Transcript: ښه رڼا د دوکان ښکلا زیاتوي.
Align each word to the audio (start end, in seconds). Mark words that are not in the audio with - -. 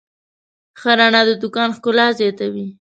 ښه 0.79 0.91
رڼا 0.99 1.21
د 1.27 1.31
دوکان 1.41 1.69
ښکلا 1.77 2.07
زیاتوي. 2.19 2.65